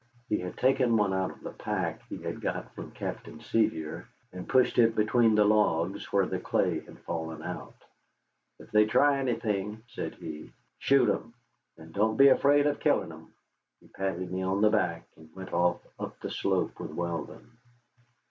[0.29, 4.49] He had taken one out of the pack he had got from Captain Sevier and
[4.49, 7.75] pushed it between the logs where the clay had fallen out.
[8.57, 11.35] "If they try anything," said he, "shoot 'em.
[11.77, 13.31] And don't be afeard of killing 'em."
[13.79, 17.59] He patted me on the back, and went off up the slope with Weldon.